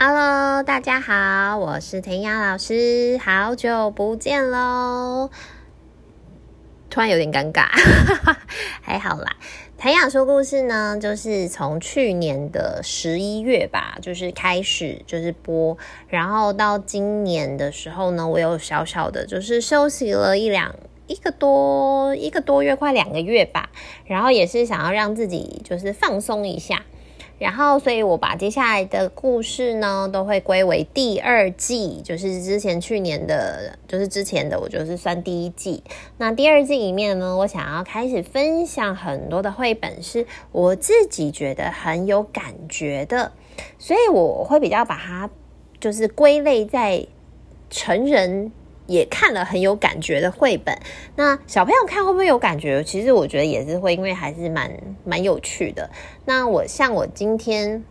[0.00, 5.28] Hello，大家好，我是田雅老师，好久不见喽！
[6.88, 7.66] 突然有点尴尬，
[8.80, 9.36] 还好啦。
[9.76, 20.76] 谭雅说故事呢，就是从去年的十一月吧，就是开始就是播，然后到今年的时候呢，我有小小的就是休息了一两
[21.08, 23.70] 一个多一个多月，快两个月吧，
[24.04, 26.84] 然后也是想要让自己就是放松一下。
[27.38, 35.82] 然后，所以我把接下来的故事呢，都会归为第二季，就是之前去年的，就是之前的，我就是算第一季。
[36.16, 43.30] 那第二季里面呢，我想要开始分享很多的绘本，是我自己觉得很有感觉的，
[43.78, 45.30] 所以我会比较把它
[45.78, 47.06] 就是归类在
[47.70, 48.50] 成人。
[48.88, 50.76] 也看了很有感觉的绘本，
[51.14, 52.82] 那小朋友看会不会有感觉？
[52.82, 54.72] 其实我觉得也是会，因为还是蛮
[55.04, 55.90] 蛮有趣的。
[56.24, 57.84] 那我像我今天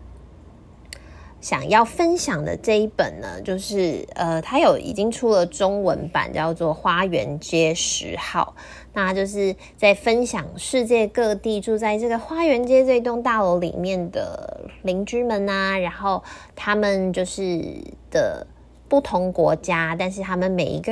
[1.39, 8.55] 想要分享的这一本呢，就是呃，它有已经出了中文版，叫做《花园街十号》。
[8.94, 16.23] 那就是在分享世界各地住在这个花园街这栋大楼里面的邻居们啊，然后
[16.55, 17.61] 他们就是
[18.09, 18.47] 的。
[18.89, 20.91] 不同国家，但是他们每一个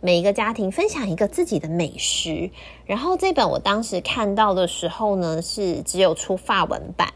[0.00, 2.50] 每一个家庭分享一个自己的美食。
[2.84, 7.12] 然后这本我当时看到的时候呢，是只有出法文版。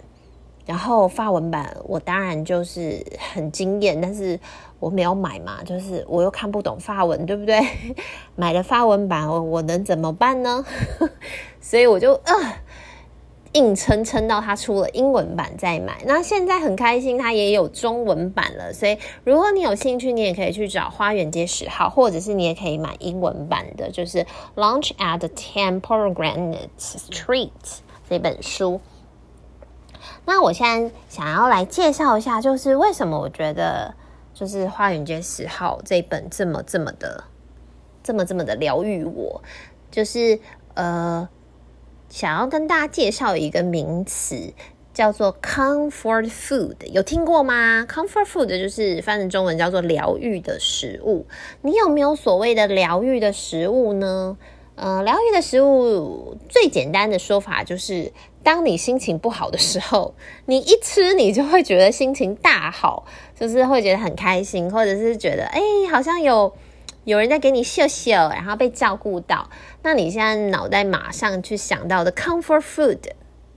[0.67, 4.39] 然后法文版我当然就是很惊艳，但是
[4.79, 7.61] 我没有买嘛，就是我又看不懂法文，对不对？
[8.37, 10.65] 买了法文版，我我能怎么办呢？
[11.61, 12.33] 所以我就啊。
[13.53, 16.03] 硬撑撑到它出了英文版再买。
[16.07, 18.73] 那现在很开心，它也有中文版了。
[18.73, 24.19] 所以如果你有兴趣，你也可以去找《花园街十号》，或者是你也可以买英文版的，就是
[24.55, 27.51] 《Lunch at Ten Pomegranate Street》
[28.09, 28.81] 这本书。
[30.25, 33.93] 那我现在想要来介绍一下，就是为什么我觉得
[34.33, 37.25] 就是《花园街十号》这本这么这么的
[38.05, 39.43] 这么这么的疗愈我，
[39.91, 40.39] 就是
[40.75, 41.29] 呃。
[42.11, 44.53] 想要跟大家介绍一个名词，
[44.93, 51.25] 叫做 comfort food，有听过吗？comfort food 就是翻成中文叫做疗愈的食物。
[51.63, 54.37] 你有没有所谓的疗愈的食物呢？
[54.75, 60.15] 呃，疗愈的食物最简单的说法就是，当你心情不好的时候，
[60.47, 63.07] 你一吃，你就会觉得心情大好，
[63.39, 65.61] 就是会觉得很开心，或者是觉得哎，
[65.93, 66.53] 好像有。
[67.05, 69.49] 有人在给你秀秀，然后被照顾到，
[69.83, 72.99] 那你现在脑袋马上去想到的 comfort food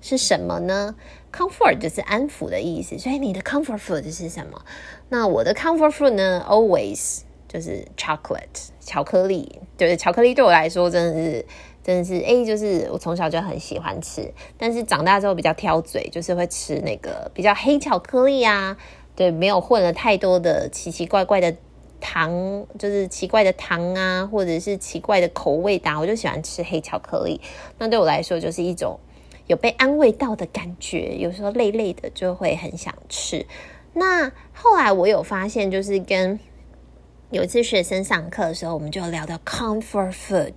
[0.01, 0.95] 是什么呢
[1.31, 4.61] ？comfort 就是安抚的意思，所以你的 comfort food 是什么？
[5.09, 11.45] 那我的 comfort food 呢？always 就是 chocolate 巧克力，就是巧克力对我来说真的是
[11.83, 18.77] 真的是哎，就是我从小就很喜欢吃，但是长大之后比较挑嘴，就是会吃那个比较黑巧克力啊，
[19.17, 21.53] 对，没有混了太多的奇奇怪怪的。
[22.03, 22.29] 糖
[22.77, 27.39] 就是奇怪的糖啊，或者是奇怪的口味的，我就喜欢吃黑巧克力。
[27.77, 28.99] 那对我来说，就是一种
[29.47, 31.15] 有被安慰到的感觉。
[31.15, 33.45] 有时候累累的，就会很想吃。
[33.93, 36.37] 那后来我有发现，就是跟。
[37.33, 40.53] 有一次学生上课的时候，我们就聊到 comfort food，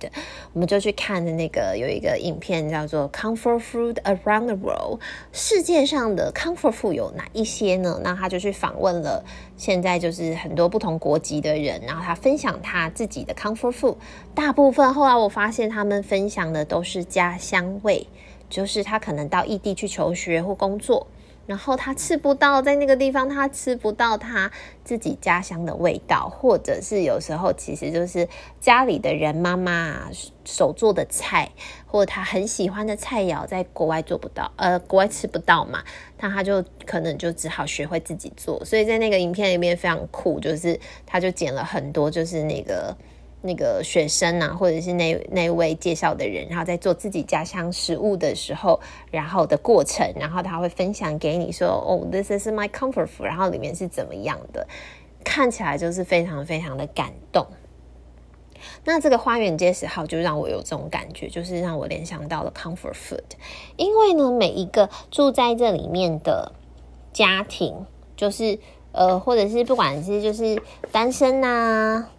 [0.53, 4.99] 我们就去看的那个有一个影片叫做 Comfort Food Around the World，
[5.31, 7.99] 世界上的 comfort food 有哪一些呢？
[8.03, 9.25] 那他就去访问了
[9.57, 13.95] 现在就是很多不同国籍的人，然后他分享他自己的 comfort food，
[14.35, 18.05] 大部分后来我发现他们分享的都是家乡味，
[18.51, 21.07] 就是他可能到异地去求学或工作。
[21.47, 24.51] 然后他吃不到在那个地方，他吃不到他
[24.83, 28.27] 自己家乡的味道，或者是有时候其实就是
[28.59, 30.09] 家里的人妈妈
[30.45, 31.49] 手做的菜，
[31.87, 35.83] 或者他很喜欢的菜肴，在国外做不到，呃，国外吃不到嘛，
[36.19, 38.63] 那他就可能就只好学会自己做。
[38.63, 42.95] 所以在那个影片里面非常酷，就是他就剪了很多，就是那个。
[43.41, 48.79] 那个学生啊，或者是那那位介绍的人，然后在做自己家乡食物的时候，
[49.11, 54.67] 然后的过程，然后他会分享给你说：“哦，this is my comfort food。”然后里面是怎么样的，
[55.23, 57.45] 看起来就是非常非常的感动。
[58.83, 63.21] 那这个花园街十号就让我有这种感觉，就是让我联想到了 comfort food，
[63.75, 66.51] 因为呢，每一个住在这里面的
[67.13, 67.85] 家庭，
[68.15, 68.57] 就是
[68.93, 70.59] 呃，或者是不管是就是
[70.91, 72.09] 单身啊。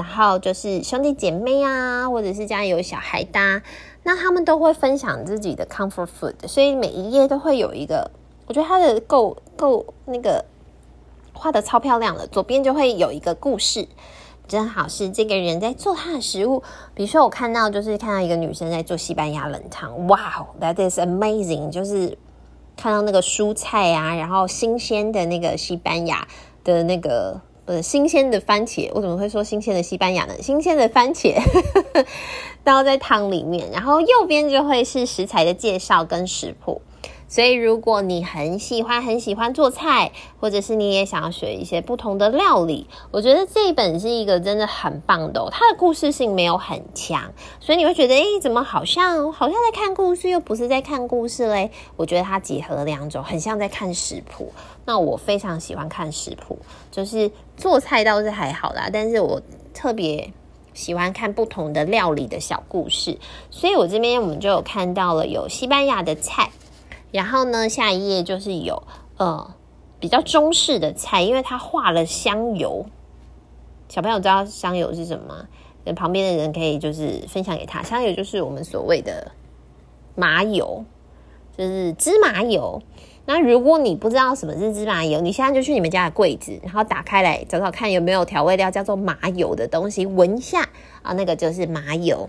[0.00, 3.62] 然后就是兄弟姐妹啊，或者是家里有小孩的，
[4.02, 8.10] 那他们都会分享自己的 comfort food，所以每一页都会有一个，
[8.46, 10.44] 我觉得它的够够那个
[11.34, 13.86] 画的超漂亮的，左边就会有一个故事，
[14.48, 16.62] 正好是这个人在做他的食物。
[16.94, 22.16] 比如说我看到就是看到一个女生在做西班牙冷汤，哇，that is amazing，就是
[22.76, 26.26] 看到那个蔬菜啊，然后新鲜的那个西班牙。
[26.62, 27.40] 的那个
[27.70, 30.34] 呃新鲜的番茄，我怎么会说新鲜的西班牙呢？
[30.42, 31.40] 新鲜的番茄
[32.64, 36.82] 倒在汤里面，然后右边就会是食材的介绍跟食谱。
[37.28, 45.48] 所以，如果你很喜欢很喜欢做菜，或者是你也想要学一些不同的料理，我觉得这一本是一个真的很棒的。
[45.52, 51.70] 它的故事性没有很强，所以你会觉得，诶，怎么好像好像在看故事，又不是在看故事嘞？
[51.94, 54.52] 我觉得它结合了两种，很像在看食谱。
[54.84, 56.58] 那我非常喜欢看食谱，
[56.90, 59.40] 就是做菜倒是还好啦，但是我
[59.74, 60.32] 特别
[60.72, 63.18] 喜欢看不同的料理的小故事。
[63.50, 66.50] 所以我这边我们就有看到了有西班牙的菜。
[67.12, 68.82] 然后呢，下一页就是有
[69.18, 69.54] 呃
[69.98, 72.86] 比较中式的菜，因为它画了香油。
[73.88, 75.46] 小朋友知道香油是什么？
[75.96, 79.32] 旁边的人可以就是分享给他，香油就是我们所谓的
[80.14, 80.84] 麻油，
[81.58, 82.80] 就是芝麻油。
[83.26, 90.68] 那如果你不知道什么是芝麻油，你现在就去你们家的柜子，然后打开来找找看有没有调味料叫做麻油的东西，闻一下
[91.02, 92.28] 啊，那个就是麻油。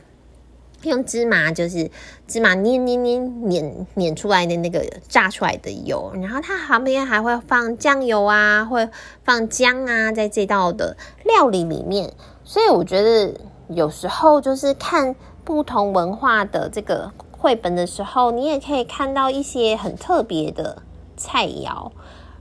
[0.84, 1.92] 用芝麻就是
[2.28, 8.90] 芝麻捏捏捏碾碾出来的那个榨出来的油，然后它旁边还会放酱油啊，会
[9.24, 12.12] 放姜啊，在这道的料理里面。
[12.44, 13.32] 所以我觉得
[13.68, 17.12] 有时候就是看不同文化的这个
[17.42, 20.84] 绘本的时候，你也可以看到一些很特别的
[21.18, 21.90] 菜肴。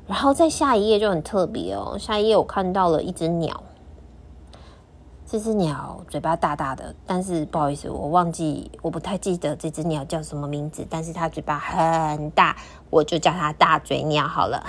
[0.07, 3.63] 然后在下一页就很特别哦，下一页我看到了一只鸟。
[5.27, 12.55] 这只鸟嘴巴大大的，但是不好意思，我忘记，我不太记得这只鸟叫什么名字，但是它嘴巴很大，
[12.91, 14.63] 我就叫它大嘴鸟好了。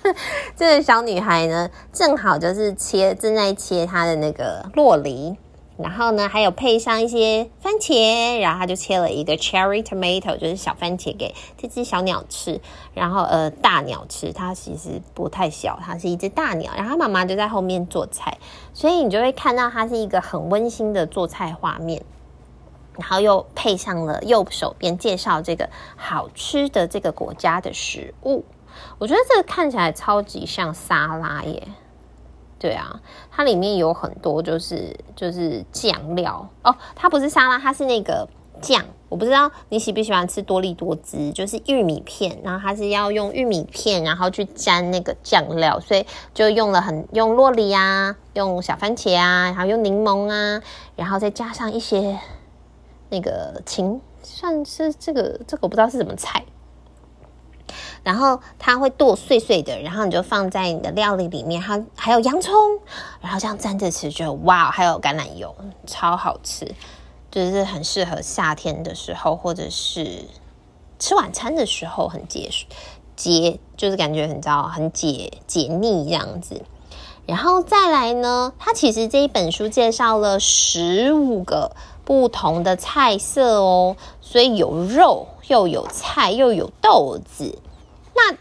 [0.54, 5.34] 这个小女孩呢，正好就是切，正在切她的那个洛梨。
[5.82, 12.60] 然后呢，还有配上一些番茄，然后他就切了一个 cherry tomato，就是小番茄给这只小鸟吃。
[12.94, 16.72] 然后呃，大鸟吃，它其实不太小，它是一只大鸟。
[16.76, 18.38] 然后妈妈就在后面做菜，
[18.74, 22.02] 所以你就会看到它是一个很温馨的做菜画面。
[22.98, 28.44] 然后又配上了右手边介绍这个好吃的这个国家的食物，
[28.98, 31.68] 我觉得这个看起来超级像沙拉耶。
[32.60, 33.00] 对啊，
[33.32, 38.28] 它里面有很多就是就是酱料哦，它不是沙拉，它是那个
[38.60, 38.84] 酱。
[39.08, 50.62] 我不知道你喜不喜欢吃多力多汁，就是玉米片，然后它是要用玉米片，然后去沾那个酱料，所以就用了很用洛梨啊，用小番茄啊，然后用柠檬啊，
[50.94, 52.20] 然后再加上一些
[53.08, 56.44] 那个芹，算是这个这个我不知道是什么菜。
[58.02, 61.60] 然后它会剁碎碎的，然后你就放在你的料理里面。
[61.60, 62.54] 还还有洋葱，
[63.20, 65.54] 然后这样蘸着吃，就哇，还有橄榄油，
[65.86, 66.74] 超好吃，
[67.30, 70.24] 就是很适合夏天的时候，或者是
[70.98, 72.50] 吃晚餐的时候，很解
[73.14, 76.62] 解，就是感觉很糟，很解解腻这样子。
[77.26, 81.76] 然后再来呢，它其实这一本书介绍了十五个
[82.10, 87.56] 不同的菜色哦，所以有肉，又有菜，又有豆子。
[88.16, 88.36] 那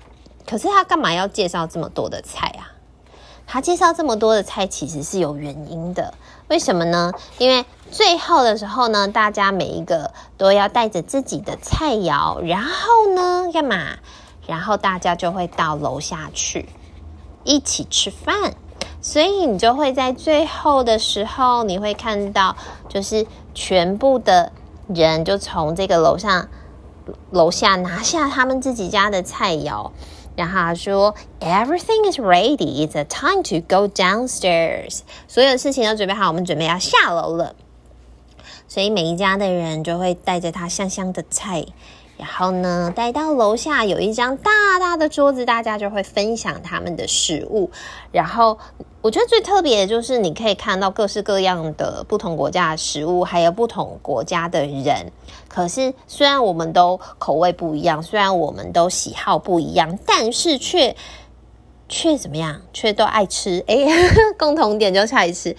[0.47, 2.73] 可是他干嘛要介绍这么多的菜啊？
[3.45, 6.15] 他介绍这么多的菜其实是有原因的。
[6.47, 7.13] 为什么呢？
[7.37, 13.99] 因为最后的时候呢，大家每一个都要带着自己的菜肴，然后呢，干嘛？
[14.47, 16.67] 然后大家就会到楼下去
[17.43, 18.55] 一起吃饭。
[19.09, 22.55] 所以你就会在最后的时候，你会看到，
[22.87, 23.25] 就是
[23.55, 24.51] 全部的
[24.87, 26.47] 人就从这个楼上。
[27.31, 29.89] 楼下拿下他们自己家的菜肴，
[30.35, 32.87] 然后他说：“Everything is ready.
[32.87, 37.55] It's a time to go downstairs.” 所有事情都准备好，我们准备要下楼了。
[38.67, 41.65] 所以每一家的人就会带着他香香的菜。
[42.19, 47.71] 然后呢，带到楼下有一张大大的桌子，大家就会分享他们的食物。
[48.11, 48.59] 然后
[49.01, 55.13] 我觉得最特别的就是你可以看到各式各样的不同国家的食物，还有不同国家的人。
[55.47, 60.93] 可是虽然我们都口味不一样，虽然我们都喜好不一样，但是却
[61.87, 62.61] 却怎么样？
[62.73, 63.63] 却都爱吃。
[63.65, 63.77] 哎，
[64.37, 65.55] 共同点就是爱吃，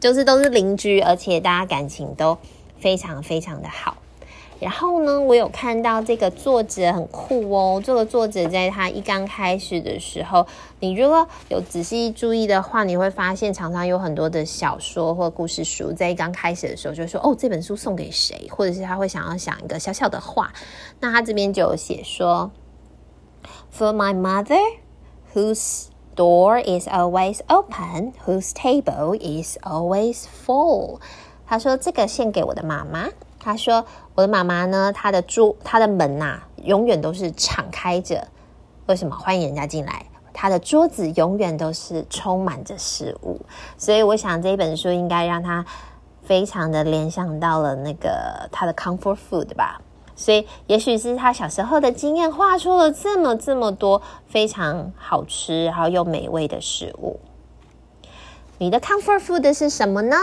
[0.00, 2.38] 就是都是邻居，而且大家感情都
[2.78, 3.96] 非常非常的好。
[4.60, 7.82] 然后呢，我有看到这个作者很酷哦。
[7.84, 10.46] 这个作者在他一刚开始的时候，
[10.80, 20.52] 你如果有仔细注意的话，你会发现常常有很多的小说或故事书在一刚开始的时候就说：“哦，这本书送给谁？”或者是他会想要想一个小小的话。
[21.00, 22.50] 那他这边就有写说
[23.76, 24.62] ：“For my mother,
[25.34, 31.00] whose door is always open, whose table is always full。”
[31.46, 33.10] 他说：“这个献给我的妈妈。”
[33.44, 33.84] 他说
[34.16, 38.26] ：“我的妈妈呢，她的桌，她的门呐、啊，永远都是敞开着。
[38.86, 39.14] 为什么？
[39.14, 40.06] 欢迎人家进来。
[40.32, 43.38] 她的桌子永远都是充满着食物，
[43.76, 45.64] 所以我想这一本书应该让他
[46.22, 49.80] 非常的联想到了那个他的 comfort food 吧。
[50.16, 57.20] 所以也许是他小时候的经验画出了这么这么多非常好吃然后又美味的食物。
[58.58, 60.16] 你的 comfort food 是什么呢？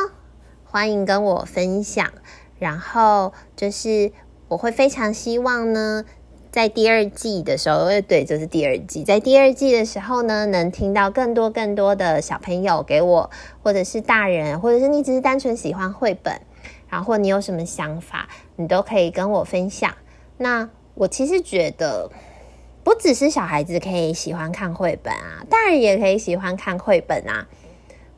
[0.66, 2.10] 欢迎跟我分享。
[2.62, 4.12] 然后就是
[4.48, 6.06] 我会非常希望呢，
[6.52, 13.32] 在第二季的时候，对，就是第二季，在第二季的时候呢，能听到更多更多的小朋友给我，
[13.64, 16.40] 或者是大人，或者是你只是单纯喜欢绘本，
[16.88, 19.92] 然后你有什么想法，你都可以跟我分享。
[20.38, 22.12] 那我其实觉得，
[22.84, 27.48] 不只是小孩子可以喜欢看绘本啊，大人也可以喜欢看绘本啊。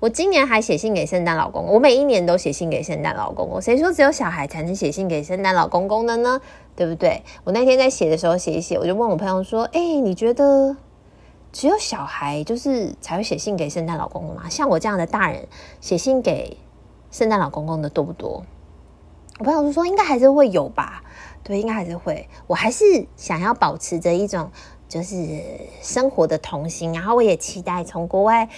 [0.03, 3.61] 我今年还写信给圣诞老公公，我每一年都写信给圣诞老公公。
[3.61, 6.41] 谁说只有小孩才能写信给圣诞老公公的呢？
[6.75, 7.23] 对不对？
[7.45, 10.75] 我那天在写的时候写一写，我就问我朋友说：“哎，你觉得
[11.53, 14.49] 只有小孩就是才会写信给圣诞老公公吗？
[14.49, 15.47] 像我这样的大人
[15.79, 16.57] 写信给
[17.09, 18.43] 圣诞老公公的多不多？”
[19.39, 21.01] 我朋友就说：“应该还是会有吧。”
[21.45, 22.27] 对，应该还是会。
[22.47, 22.83] 我还是
[23.15, 24.51] 想要保持着一种
[24.89, 25.15] 就是
[25.81, 28.49] 生活的童心，然后我也期待从国外。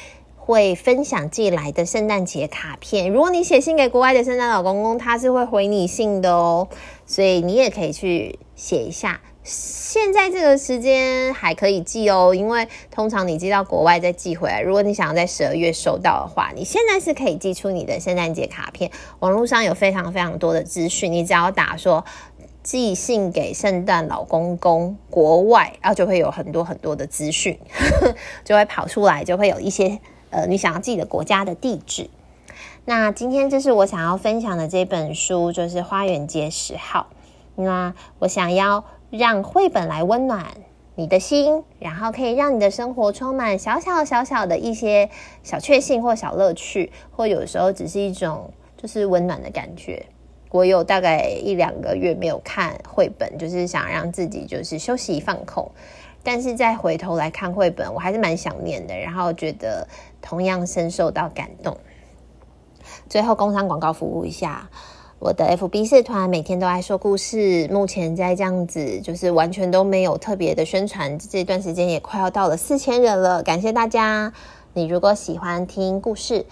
[0.45, 3.11] 会分享寄来的圣诞节卡片。
[3.11, 6.67] 如果你写信给国外的圣诞老公公，他是会回你信的哦。
[7.07, 9.19] 所以你也可以去写一下。
[9.43, 14.61] 现在这个时间还可以寄哦，因为通常你寄到国外再寄回来。
[14.61, 18.91] 如果你想要在十二月收到的话，你现在是可以寄出你的圣诞节卡片。
[19.21, 22.05] 网络上有非常非常多的资讯，你只要打说
[22.61, 27.59] 寄信给圣诞老公公国外，然后就会有很多很多的资讯
[28.45, 29.99] 就会跑出来，就会有一些。
[30.35, 32.09] 呃，你想要自己的国家的地址。
[32.83, 37.07] 那今天这是我想要分享的这本书，就是《花园街十号》。
[37.63, 40.57] 那我想要让绘本来温暖
[40.95, 45.09] 你的心，然后可以让你的生活充满小小小小的一些
[45.41, 50.05] 小确幸或小乐趣，或有时候只是一种就是温暖的感觉。
[50.51, 55.71] 我有大概一两个月没有看绘本，就是想让自己就是休息放空。
[56.25, 59.87] 但是再回头来看绘本，我还是蛮想念的，然后觉得
[60.21, 61.77] 同样深受到感动。
[63.07, 64.67] 最后工商广告服务一下，
[65.19, 74.33] 我的 FB 社团每天都爱说故事，目前在这样子就是完全都没有特别的宣传，这段时间也快要到了四千人了，感谢大家。
[74.73, 76.45] 你如果喜欢听故事，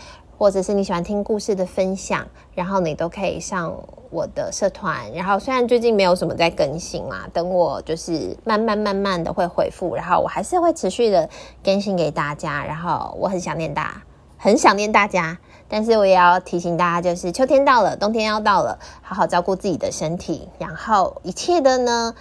[0.44, 3.74] 或者是你喜欢听故事的分享，然后你都可以上
[4.10, 5.10] 我的社团。
[5.14, 11.30] 然后虽然最近没有什么在更新嘛，等我就是慢慢慢慢的会回复，然后我还是会持续的
[11.64, 12.66] 更新给大家。
[12.66, 14.04] 然后我很想念大家，
[14.38, 15.38] 很想念大家。
[15.70, 20.50] 但是我也要提醒大家，就是秋天到了，冬天要到了，好好照顾自己的身体。
[20.60, 22.14] 然后一切的呢，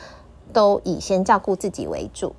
[0.52, 2.36] 都以先照顾自己为主。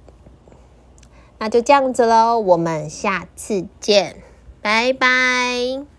[1.40, 4.24] 那就这样子喽，我们下次见。
[4.64, 5.93] 拜拜。